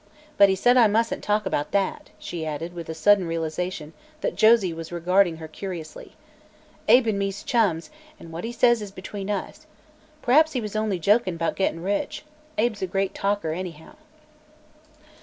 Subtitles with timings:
[0.35, 4.35] But he said I mustn't talk about that," she added, with a sudden realization that
[4.35, 6.15] Josie was regarding her curiously.
[6.87, 9.67] "Abe an' me's chums, an' what he says is between us.
[10.23, 12.25] P'raps he was only jokin', 'bout gettin' rich.
[12.57, 13.93] Abe's a great joker, anyhow."